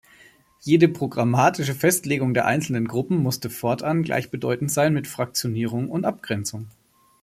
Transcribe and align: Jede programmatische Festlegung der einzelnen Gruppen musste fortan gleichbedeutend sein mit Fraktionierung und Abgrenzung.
Jede 0.61 0.87
programmatische 0.87 1.75
Festlegung 1.75 2.33
der 2.33 2.47
einzelnen 2.47 2.87
Gruppen 2.87 3.17
musste 3.19 3.51
fortan 3.51 4.01
gleichbedeutend 4.01 4.71
sein 4.71 4.93
mit 4.95 5.05
Fraktionierung 5.07 5.91
und 5.91 6.05
Abgrenzung. 6.05 6.69